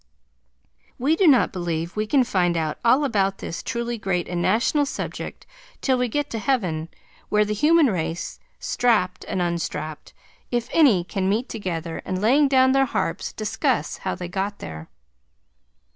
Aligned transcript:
We 0.97 1.15
do 1.15 1.27
not 1.27 1.53
believe 1.53 1.95
we 1.95 2.07
can 2.07 2.23
find 2.23 2.57
out 2.57 2.79
all 2.83 3.03
about 3.03 3.37
this 3.37 3.61
truly 3.61 3.99
great 3.99 4.27
and 4.27 4.41
national 4.41 4.87
subject 4.87 5.45
till 5.79 5.95
we 5.99 6.07
get 6.07 6.27
to 6.31 6.39
heaven, 6.39 6.89
where 7.29 7.45
the 7.45 7.53
human 7.53 7.85
race, 7.85 8.39
strapped 8.57 9.23
and 9.25 9.43
unstrapped, 9.43 10.15
if 10.49 10.69
any, 10.73 11.03
can 11.03 11.29
meet 11.29 11.49
together 11.49 12.01
and 12.03 12.19
laying 12.19 12.47
down 12.47 12.71
their 12.71 12.85
harps 12.85 13.31
discuss 13.31 13.97
how 13.97 14.15
they 14.15 14.27
got 14.27 14.57
there. 14.57 14.89